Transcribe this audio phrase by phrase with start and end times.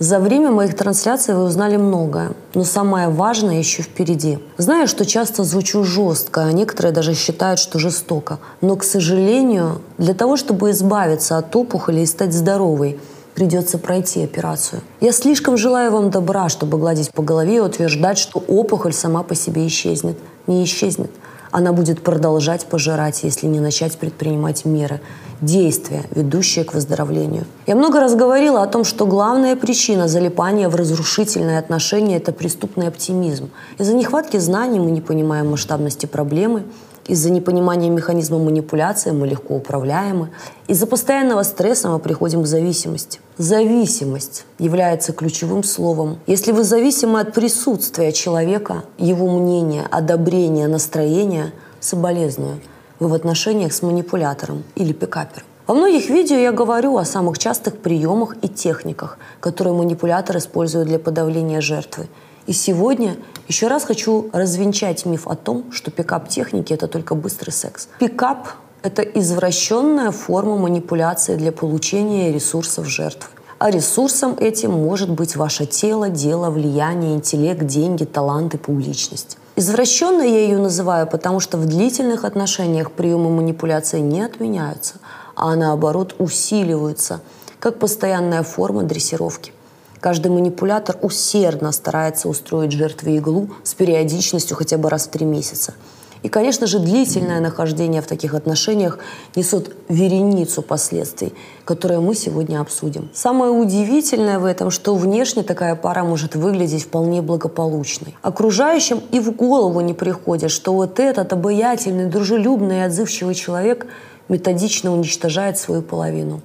[0.00, 4.38] За время моих трансляций вы узнали многое, но самое важное еще впереди.
[4.56, 8.38] Знаю, что часто звучу жестко, а некоторые даже считают, что жестоко.
[8.62, 12.98] Но, к сожалению, для того, чтобы избавиться от опухоли и стать здоровой,
[13.34, 14.80] придется пройти операцию.
[15.02, 19.34] Я слишком желаю вам добра, чтобы гладить по голове и утверждать, что опухоль сама по
[19.34, 20.16] себе исчезнет.
[20.46, 21.10] Не исчезнет–
[21.50, 25.00] она будет продолжать пожирать, если не начать предпринимать меры,
[25.40, 27.44] действия, ведущие к выздоровлению.
[27.66, 32.88] Я много раз говорила о том, что главная причина залипания в разрушительные отношения– это преступный
[32.88, 33.50] оптимизм.
[33.78, 36.64] Из-за нехватки знаний мы не понимаем масштабности проблемы–
[37.10, 40.30] из-за непонимания механизма манипуляции мы легко управляемы.
[40.68, 43.18] Из-за постоянного стресса мы приходим к зависимости.
[43.36, 46.20] Зависимость является ключевым словом.
[46.28, 52.60] Если вы зависимы от присутствия человека, его мнения, одобрения, настроения, соболезную.
[53.00, 55.46] Вы в отношениях с манипулятором или пикапером.
[55.66, 61.00] Во многих видео я говорю о самых частых приемах и техниках, которые манипулятор использует для
[61.00, 62.06] подавления жертвы–
[62.50, 63.16] и сегодня
[63.50, 67.88] еще раз хочу развенчать миф о том, что пикап-техники– это только быстрый секс.
[67.98, 68.48] Пикап–
[68.82, 73.28] это извращенная форма манипуляции для получения ресурсов жертвы.
[73.58, 79.36] А ресурсом этим может быть ваше тело, дело, влияние, интеллект, деньги, таланты, публичность.
[79.56, 84.94] Извращенно я ее называю, потому что в длительных отношениях приемы манипуляции не отменяются,
[85.34, 87.20] а наоборот усиливаются,
[87.58, 89.52] как постоянная форма дрессировки.
[90.00, 95.74] Каждый манипулятор усердно старается устроить жертве иглу с периодичностью хотя бы раз в три месяца.
[96.22, 98.98] И, конечно же, длительное нахождение в таких отношениях
[99.36, 101.32] несет вереницу последствий,
[101.64, 103.10] которые мы сегодня обсудим.
[103.14, 108.16] Самое удивительное в этом, что внешне такая пара может выглядеть вполне благополучной.
[108.20, 113.86] Окружающим и в голову не приходит, что вот этот обаятельный, дружелюбный и отзывчивый человек
[114.28, 116.42] методично уничтожает свою половину.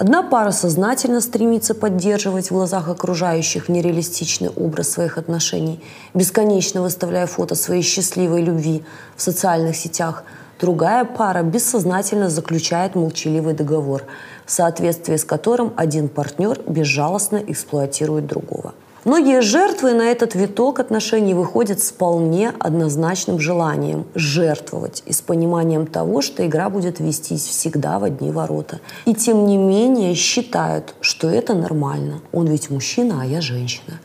[0.00, 5.78] Одна пара сознательно стремится поддерживать в глазах окружающих нереалистичный образ своих отношений,
[6.14, 8.82] бесконечно выставляя фото своей счастливой любви
[9.14, 10.24] в социальных сетях.
[10.58, 14.04] Другая пара бессознательно заключает молчаливый договор,
[14.46, 18.72] в соответствии с которым один партнер безжалостно эксплуатирует другого.
[19.06, 25.86] Многие жертвы на этот виток отношений выходят с вполне однозначным желанием жертвовать и с пониманием
[25.86, 28.80] того, что игра будет вестись всегда в одни ворота.
[29.06, 32.20] И тем не менее считают, что это нормально.
[32.30, 34.00] Он ведь мужчина, а я женщина.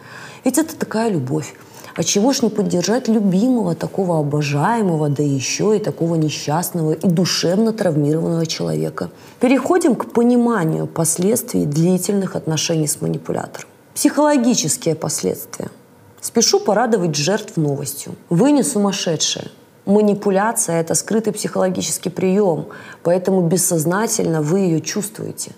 [0.45, 1.55] Ведь это такая любовь.
[1.97, 7.73] А чего ж не поддержать любимого, такого обожаемого, да еще и такого несчастного и душевно
[7.73, 9.09] травмированного человека?
[9.41, 13.67] Переходим к пониманию последствий длительных отношений с манипулятором.
[13.95, 15.69] Психологические последствия.
[16.19, 18.15] Спешу порадовать жертв новостью.
[18.29, 19.47] Вы не сумасшедшие.
[19.85, 22.65] Манипуляция– это скрытый психологический прием,
[23.03, 25.53] поэтому бессознательно вы ее чувствуете.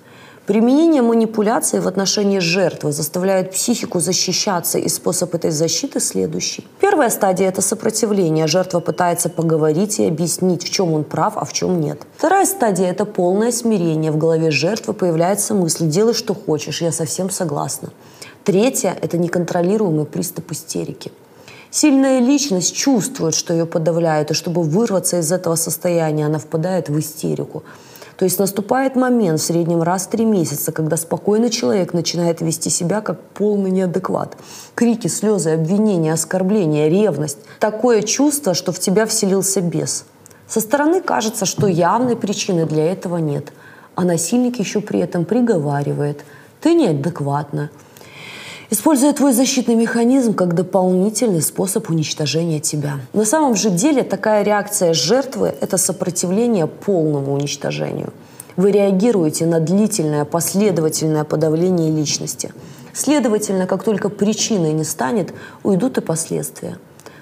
[0.46, 6.68] Применение манипуляции в отношении жертвы заставляет психику защищаться, и способ этой защиты следующий.
[6.80, 8.46] Первая стадия– это сопротивление.
[8.46, 12.04] Жертва пытается поговорить и объяснить, в чем он прав, а в чем нет.
[12.16, 14.12] Вторая стадия– это полное смирение.
[14.12, 17.90] В голове жертвы появляется мысль «делай, что хочешь, я совсем согласна».
[18.48, 21.12] Третье– это неконтролируемый приступ истерики.
[21.70, 26.98] Сильная личность чувствует, что ее подавляют, и чтобы вырваться из этого состояния, она впадает в
[26.98, 27.64] истерику.
[28.16, 32.70] То есть наступает момент в среднем раз в три месяца, когда спокойный человек начинает вести
[32.70, 34.38] себя как полный неадекват.
[34.76, 37.40] Крики, слезы, обвинения, оскорбления, ревность.
[37.60, 40.06] Такое чувство, что в тебя вселился бес.
[40.48, 43.52] Со стороны кажется, что явной причины для этого нет.
[43.96, 46.24] А насильник еще при этом приговаривает.
[46.62, 47.72] Ты неадекватна
[48.70, 53.00] используя твой защитный механизм как дополнительный способ уничтожения тебя.
[53.14, 58.12] На самом же деле такая реакция жертвы– это сопротивление полному уничтожению.
[58.56, 62.52] Вы реагируете на длительное, последовательное подавление личности.
[62.94, 66.78] Следовательно, как только причиной не станет, уйдут и последствия.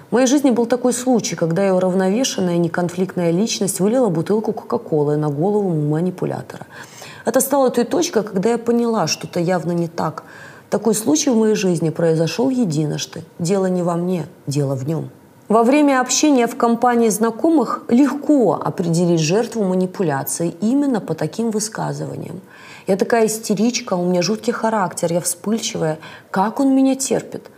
[0.08, 5.28] В моей жизни был такой случай, когда я уравновешенная, неконфликтная личность вылила бутылку Кока-Колы на
[5.28, 6.66] голову манипулятора.
[7.26, 10.24] Это стало той точкой, когда я поняла, что-то явно не так–
[10.70, 13.22] такой случай в моей жизни произошел единожды.
[13.38, 15.10] Дело не во мне, дело в нем.
[15.48, 22.40] Во время общения в компании знакомых легко определить жертву манипуляции именно по таким высказываниям.
[22.88, 25.98] Я такая истеричка, у меня жуткий характер, я вспыльчивая.
[26.32, 27.48] Как он меня терпит?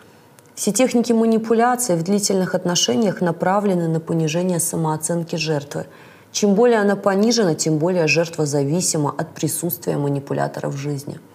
[0.54, 5.87] Все техники манипуляции в длительных отношениях направлены на понижение самооценки жертвы.
[6.31, 11.19] Чем более она понижена, тем более жертва зависима от присутствия манипулятора в жизни–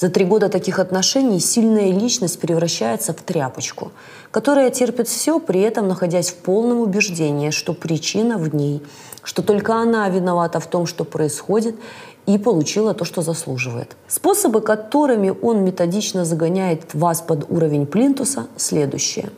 [0.00, 3.92] За три года таких отношений сильная личность превращается в тряпочку,
[4.30, 8.82] которая терпит все, при этом находясь в полном убеждении, что причина в ней,
[9.22, 11.76] что только она виновата в том, что происходит,
[12.24, 13.94] и получила то, что заслуживает.
[14.08, 19.28] Способы, которыми он методично загоняет вас под уровень плинтуса, следующие.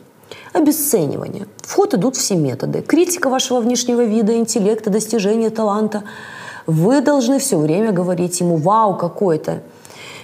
[0.53, 1.45] Обесценивание.
[1.57, 2.81] В ход идут все методы.
[2.81, 6.05] Критика вашего внешнего вида, интеллекта, достижения, таланта.
[6.67, 9.61] Вы должны все время говорить ему «Вау, какой-то!»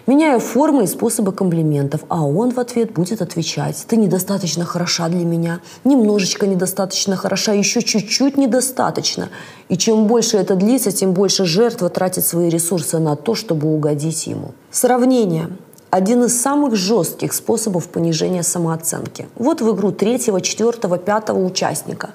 [0.09, 5.23] Меняя формы и способы комплиментов, а он в ответ будет отвечать «Ты недостаточно хороша для
[5.23, 9.29] меня, немножечко недостаточно хороша, еще чуть-чуть недостаточно».
[9.67, 14.25] И чем больше это длится, тем больше жертва тратит свои ресурсы на то, чтобы угодить
[14.25, 14.55] ему.
[14.71, 15.51] Сравнение
[15.91, 19.27] один из самых жестких способов понижения самооценки.
[19.35, 22.09] Вот в игру третьего, четвертого, пятого участника,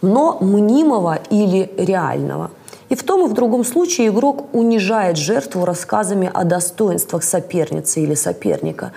[0.00, 2.52] но мнимого или реального–
[2.92, 8.14] и в том и в другом случае игрок унижает жертву рассказами о достоинствах соперницы или
[8.14, 8.92] соперника,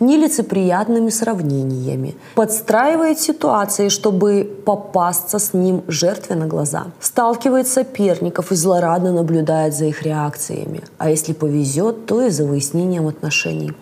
[0.00, 9.12] нелицеприятными сравнениями, подстраивает ситуации, чтобы попасться с ним жертве на глаза, сталкивает соперников и злорадно
[9.12, 13.74] наблюдает за их реакциями, а если повезет, то и за выяснением отношений.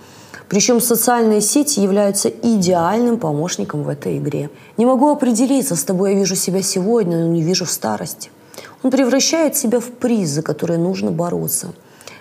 [0.47, 4.51] Причем социальные сети являются идеальным помощником в этой игре.
[4.77, 8.31] Не могу определиться, с тобой я вижу себя сегодня, но не вижу в старости.
[8.85, 11.69] Он превращает себя в приз, за который нужно бороться.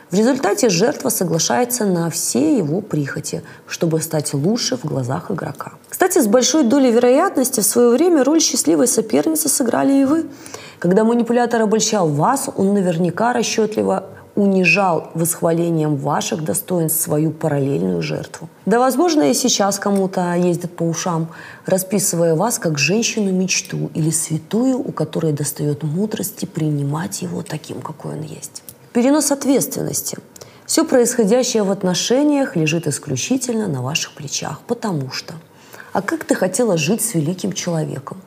[0.10, 5.74] В результате жертва соглашается на все его прихоти, чтобы стать лучше в глазах игрока.
[5.89, 10.25] Кстати, с большой долей вероятности в свое время роль счастливой соперницы сыграли и вы.
[10.80, 18.50] Когда манипулятор обольщал вас, он наверняка расчетливо унижал восхвалением ваших достоинств свою параллельную жертву.
[18.65, 21.30] Да, возможно, и сейчас кому-то ездит по ушам,
[21.65, 28.21] расписывая вас как женщину-мечту или святую, у которой достает мудрости принимать его таким, какой он
[28.24, 28.63] есть.
[28.94, 30.18] Перенос ответственности.
[30.65, 35.33] Все происходящее в отношениях лежит исключительно на ваших плечах, потому что
[35.94, 38.18] а как ты хотела жить с великим человеком?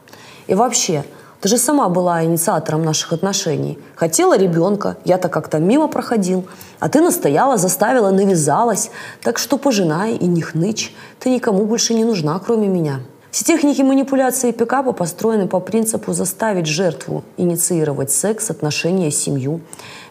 [0.46, 1.04] И вообще,
[1.40, 3.78] ты же сама была инициатором наших отношений.
[3.94, 6.46] Хотела ребенка, я-то как-то мимо проходил.
[6.80, 8.90] А ты настояла, заставила, навязалась.
[9.22, 10.94] Так что пожинай и не хнычь.
[11.20, 13.00] Ты никому больше не нужна, кроме меня.
[13.30, 19.60] Все техники манипуляции и пикапа построены по принципу заставить жертву инициировать секс, отношения, семью.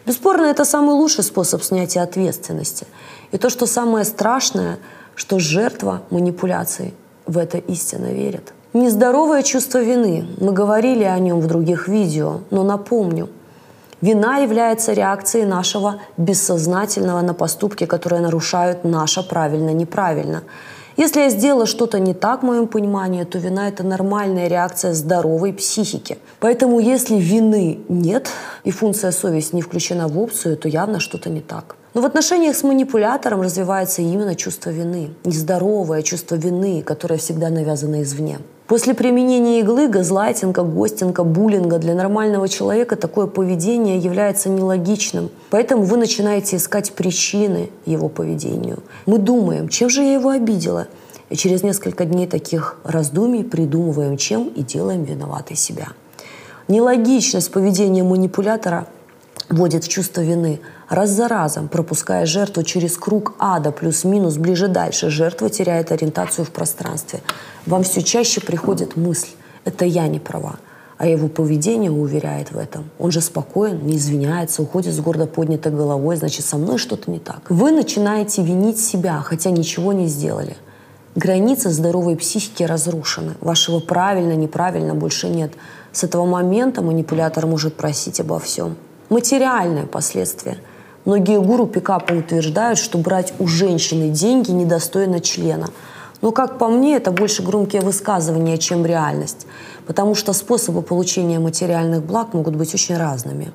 [0.06, 2.86] Бесспорно, это самый лучший способ снятия ответственности.
[3.32, 4.78] И то, что самое страшное,
[5.16, 6.94] что жертва манипуляции
[7.26, 8.52] в это истинно верит.
[8.76, 10.26] Нездоровое чувство вины.
[10.38, 13.30] Мы говорили о нем в других видео, но напомню.
[14.02, 20.42] Вина является реакцией нашего бессознательного на поступки, которые нарушают наше правильно-неправильно.
[20.98, 25.54] Если я сделала что-то не так, в моем понимании, то вина– это нормальная реакция здоровой
[25.54, 26.18] психики.
[26.38, 28.28] Поэтому если вины нет
[28.64, 31.76] и функция совести не включена в опцию, то явно что-то не так.
[31.94, 35.14] Но в отношениях с манипулятором развивается именно чувство вины.
[35.24, 38.38] Нездоровое чувство вины, которое всегда навязано извне.
[38.66, 45.30] После применения иглы, газлайтинга, гостинга, буллинга для нормального человека такое поведение является нелогичным.
[45.50, 48.80] Поэтому вы начинаете искать причины его поведению.
[49.06, 50.88] Мы думаем, чем же я его обидела?
[51.30, 55.88] И через несколько дней таких раздумий придумываем, чем и делаем виноватой себя.
[56.66, 58.88] Нелогичность поведения манипулятора
[59.48, 60.58] вводит в чувство вины.
[60.88, 67.22] Раз за разом, пропуская жертву через круг ада плюс-минус ближе-дальше, жертва теряет ориентацию в пространстве.
[67.66, 69.30] Вам все чаще приходит мысль
[69.64, 70.56] «это я не права»,
[70.96, 72.88] а его поведение уверяет в этом.
[73.00, 77.18] Он же спокоен, не извиняется, уходит с гордо поднятой головой, значит, со мной что-то не
[77.18, 77.40] так.
[77.48, 80.56] Вы начинаете винить себя, хотя ничего не сделали.
[81.16, 83.34] Границы здоровой психики разрушены.
[83.40, 85.52] Вашего правильно-неправильно больше нет.
[85.90, 88.76] С этого момента манипулятор может просить обо всем
[89.08, 90.58] материальные последствия.
[91.06, 95.68] Многие гуру пикапа утверждают, что брать у женщины деньги недостойно члена.
[96.20, 99.46] Но, как по мне, это больше громкие высказывания, чем реальность,
[99.86, 103.52] потому что способы получения материальных благ могут быть очень разными.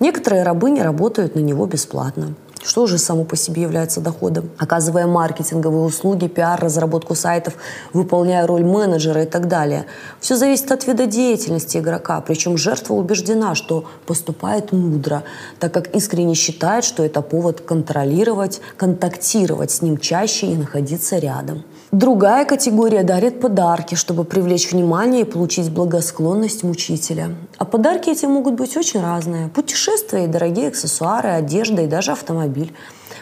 [0.00, 4.50] Некоторые рабыни работают на него бесплатно что уже само по себе является доходом.
[4.58, 7.54] Оказывая маркетинговые услуги, пиар, разработку сайтов,
[7.92, 9.86] выполняя роль менеджера и так далее.
[10.20, 12.20] Все зависит от вида деятельности игрока.
[12.20, 15.22] Причем жертва убеждена, что поступает мудро,
[15.58, 21.64] так как искренне считает, что это повод контролировать, контактировать с ним чаще и находиться рядом.
[21.92, 27.34] Другая категория дарит подарки, чтобы привлечь внимание и получить благосклонность мучителя.
[27.58, 29.48] А подарки эти могут быть очень разные.
[29.48, 32.72] Путешествия, дорогие аксессуары, одежда и даже автомобиль.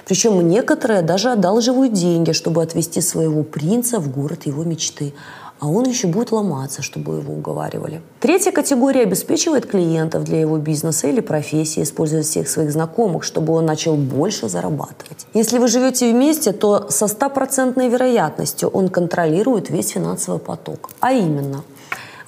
[0.04, 5.14] Причем некоторые даже одалживают деньги, чтобы отвезти своего принца в город его мечты.
[5.60, 8.00] А он еще будет ломаться, чтобы его уговаривали.
[8.20, 13.66] Третья категория обеспечивает клиентов для его бизнеса или профессии, используя всех своих знакомых, чтобы он
[13.66, 15.26] начал больше зарабатывать.
[15.34, 20.90] Если вы живете вместе, то со стопроцентной вероятностью он контролирует весь финансовый поток.
[21.00, 21.64] А именно,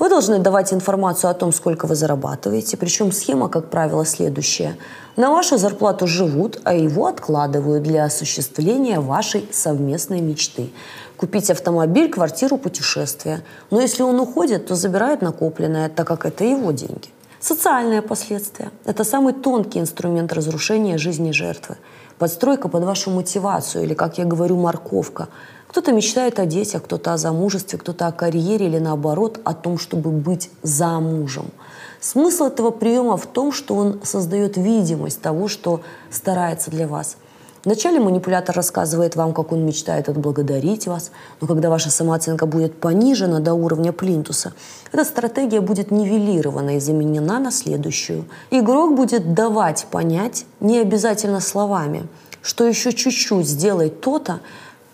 [0.01, 4.77] вы должны давать информацию о том, сколько вы зарабатываете, причем схема, как правило, следующая.
[5.17, 10.71] На вашу зарплату живут, а его откладывают для осуществления вашей совместной мечты
[11.19, 13.43] купить автомобиль, квартиру, путешествие.
[13.71, 17.11] Но если он уходит, то забирает накопленное, так как это его деньги.
[17.39, 21.77] Социальные последствия– это самый тонкий инструмент разрушения жизни жертвы.
[22.19, 25.29] Подстройка под вашу мотивацию или, как я говорю, морковка.
[25.71, 30.11] Кто-то мечтает о детях, кто-то о замужестве, кто-то о карьере или наоборот о том, чтобы
[30.11, 31.47] быть замужем.
[32.01, 37.17] Смысл этого приема в том, что он создает видимость того, что старается для вас–
[37.65, 41.11] Вначале манипулятор рассказывает вам, как он мечтает отблагодарить вас,
[41.41, 44.55] но когда ваша самооценка будет понижена до уровня плинтуса,
[44.93, 48.25] эта стратегия будет нивелирована и заменена на следующую.
[48.51, 52.07] Игрок будет давать понять, не обязательно словами,
[52.41, 54.41] что еще чуть-чуть сделай то-то,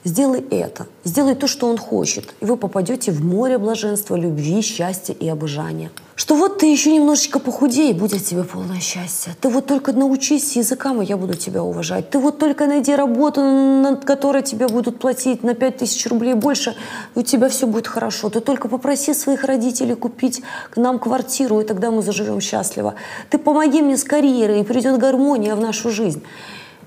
[0.06, 5.12] сделай это, сделай то, что он хочет, и вы попадете в море блаженства, любви, счастья
[5.12, 9.36] и обожания– что вот ты еще немножечко похудей, будет тебе полное счастье.
[9.38, 12.08] Ты вот только научись языкам, и я буду тебя уважать.
[12.08, 16.74] Ты вот только найди работу, над которой тебе будут платить на 5000 рублей больше,
[17.14, 18.30] и у тебя все будет хорошо.
[18.30, 22.94] Ты только попроси своих родителей купить к нам квартиру, и тогда мы заживем счастливо.
[23.28, 26.22] Ты помоги мне с карьерой, и придет гармония в нашу жизнь.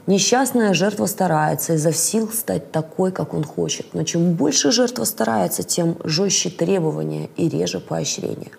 [0.10, 3.94] Несчастная жертва старается изо сил стать такой, как он хочет.
[3.94, 8.50] Но чем больше жертва старается, тем жестче требования и реже поощрения.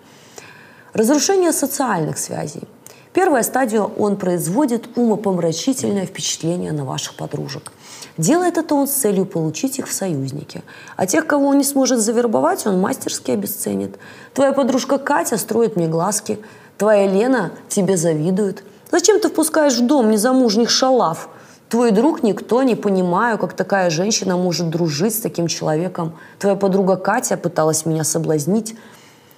[0.93, 2.63] Разрушение социальных связей.
[3.11, 7.73] Первая стадия– он производит умопомрачительное впечатление на ваших подружек.
[8.17, 10.63] Делает это он с целью получить их в союзники.
[10.95, 13.99] А тех, кого он не сможет завербовать, он мастерски обесценит.
[14.33, 16.39] Твоя подружка Катя строит мне глазки.
[16.77, 18.63] Твоя Лена тебе завидует.
[18.89, 21.27] Зачем ты впускаешь в дом незамужних шалав?
[21.71, 26.17] Твой друг никто, не понимаю, как такая женщина может дружить с таким человеком.
[26.37, 28.75] Твоя подруга Катя пыталась меня соблазнить.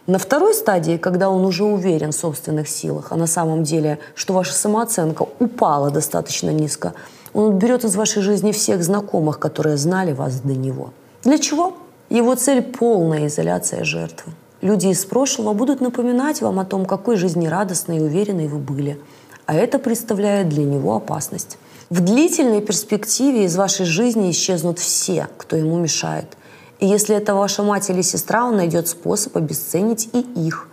[0.08, 4.34] На второй стадии, когда он уже уверен в собственных силах, а на самом деле, что
[4.34, 6.94] ваша самооценка упала достаточно низко,
[7.36, 10.90] он берет из вашей жизни всех знакомых, которые знали вас до него.
[11.24, 11.74] Для чего?
[12.10, 14.34] Его цель– полная изоляция жертвы.
[14.62, 19.00] Люди из прошлого будут напоминать вам о том, какой жизнерадостной и уверенной вы были.
[19.46, 21.58] А это представляет для него опасность.
[21.90, 26.28] В длительной перспективе из вашей жизни исчезнут все, кто ему мешает–
[26.84, 30.68] и если это ваша мать или сестра, он найдет способ обесценить и их.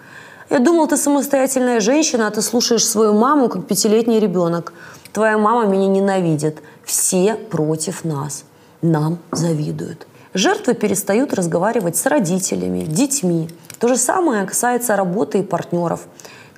[0.50, 4.72] Я думал, ты самостоятельная женщина, а ты слушаешь свою маму, как пятилетний ребенок.
[5.12, 6.62] Твоя мама меня ненавидит.
[6.82, 8.42] Все против нас.
[8.82, 10.08] Нам завидуют.
[10.34, 13.48] Жертвы перестают разговаривать с родителями, детьми.
[13.78, 16.08] То же самое касается работы и партнеров.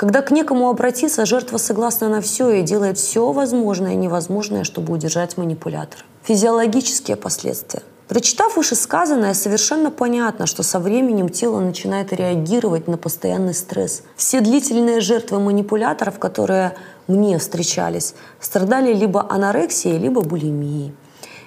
[0.03, 4.93] Когда к некому обратиться, жертва согласна на все и делает все возможное и невозможное, чтобы
[4.93, 6.03] удержать манипулятора.
[6.25, 7.85] Физиологические последствия.
[8.09, 14.03] Прочитав вышесказанное, совершенно понятно, что со временем тело начинает реагировать на постоянный стресс.
[14.17, 16.75] Все длительные жертвы манипуляторов, которые
[17.07, 20.97] мне встречались, страдали либо анорексией, либо булимией.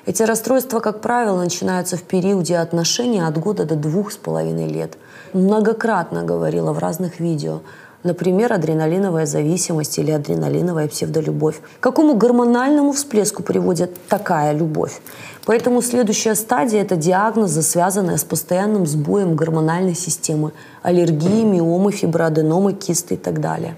[0.06, 4.98] Эти расстройства, как правило, начинаются в периоде отношений от года до двух с половиной лет.
[5.34, 7.60] Многократно говорила в разных видео–
[8.06, 11.60] Например, адреналиновая зависимость или адреналиновая псевдолюбовь.
[11.80, 15.02] К какому гормональному всплеску приводит такая любовь?
[15.48, 20.52] Поэтому следующая стадия– это диагнозы, связанные с постоянным сбоем гормональной системы,
[20.84, 23.76] аллергии, миомы, фиброаденомы, кисты и так далее.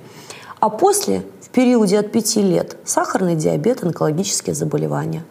[0.60, 5.24] А после, в периоде от 5 лет, сахарный диабет, онкологические заболевания.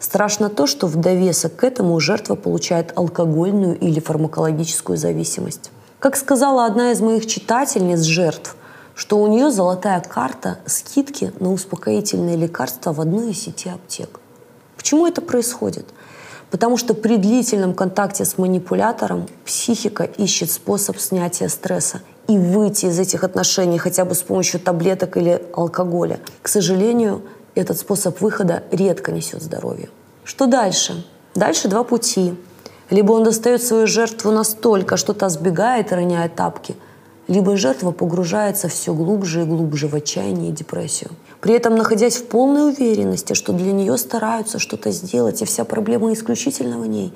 [0.00, 5.70] Страшно то, что в довесок к этому жертва получает алкогольную или фармакологическую зависимость.
[5.98, 8.54] Как сказала одна из моих читательниц жертв,
[8.94, 14.20] что у нее золотая карта скидки на успокоительные лекарства в одной из сети аптек.
[14.76, 15.86] Почему это происходит?
[16.52, 22.98] Потому что при длительном контакте с манипулятором психика ищет способ снятия стресса и выйти из
[23.00, 26.20] этих отношений хотя бы с помощью таблеток или алкоголя.
[26.42, 27.22] К сожалению,
[27.56, 29.88] этот способ выхода редко несет здоровье.
[30.22, 31.04] Что дальше?
[31.34, 32.36] Дальше два пути.
[32.90, 36.74] Либо он достает свою жертву настолько, что та сбегает и роняет тапки,
[37.28, 41.10] либо жертва погружается все глубже и глубже в отчаяние и депрессию.
[41.40, 46.12] При этом находясь в полной уверенности, что для нее стараются что-то сделать, и вся проблема
[46.12, 47.12] исключительно в ней.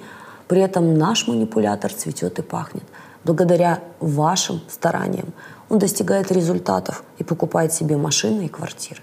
[0.49, 2.85] При этом наш манипулятор цветет и пахнет.
[3.25, 5.33] Благодаря вашим стараниям
[5.71, 9.00] он достигает результатов и покупает себе машины и квартиры.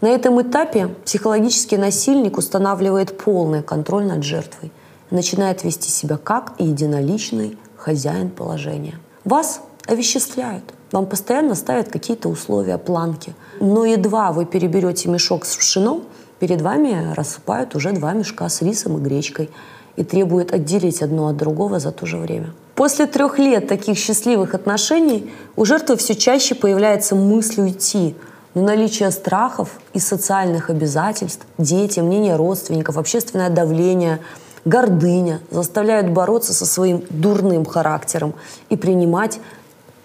[0.00, 4.72] На этом этапе психологический насильник устанавливает полный контроль над жертвой–
[5.16, 9.00] начинает вести себя как единоличный хозяин положения.
[9.24, 10.64] Вас овеществляют.
[10.92, 13.34] Вам постоянно ставят какие-то условия, планки.
[13.60, 16.04] Но едва вы переберете мешок с пшеном,
[16.38, 19.50] перед вами рассыпают уже два мешка с рисом и гречкой
[19.96, 22.52] и требуют отделить одно от другого за то же время.
[22.74, 28.14] После трех лет таких счастливых отношений у жертвы все чаще появляется мысль уйти,
[28.54, 34.20] но наличие страхов и социальных обязательств, дети, мнение родственников, общественное давление,
[34.66, 38.34] гордыня заставляют бороться со своим дурным характером
[38.68, 39.40] и принимать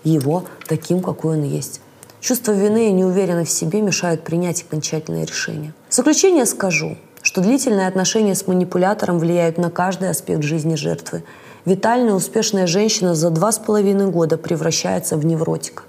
[0.06, 1.82] его таким, какой он есть.
[2.22, 5.74] Чувство вины и неуверенность в себе мешают принять окончательное решение.
[5.89, 11.24] В заключение скажу, что длительные отношения с манипулятором влияют на каждый аспект жизни жертвы.
[11.65, 15.84] Витальная, успешная женщина за два с половиной года превращается в невротика.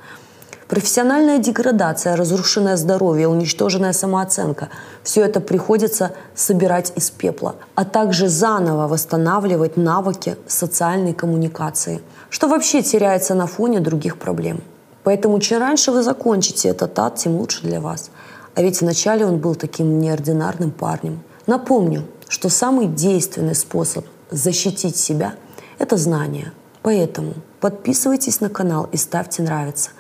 [0.73, 4.71] Профессиональная деградация, разрушенное здоровье, уничтоженная самооценка–
[5.03, 12.01] все это приходится собирать из пепла, а также заново восстанавливать навыки социальной коммуникации,
[12.31, 14.63] что вообще теряется на фоне других проблем.
[15.05, 18.11] Поэтому чем раньше вы закончите этот ад, тем лучше для вас.
[18.55, 21.23] А ведь вначале он был таким неординарным парнем.
[21.47, 25.35] Напомню, что самый действенный способ защитить себя–
[25.79, 26.53] это знание.
[26.81, 29.91] Поэтому подписывайтесь на канал и ставьте «Нравится».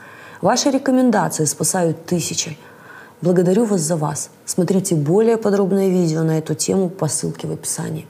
[0.42, 2.58] Ваши рекомендации спасают тысячи.
[3.20, 4.30] Благодарю вас за вас.
[4.44, 8.06] Смотрите более подробное видео на эту тему по ссылке в описании.